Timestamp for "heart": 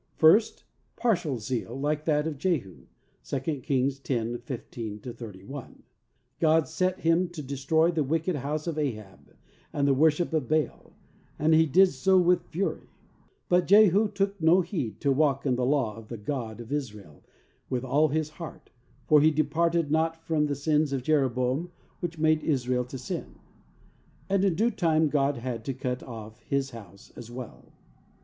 18.31-18.71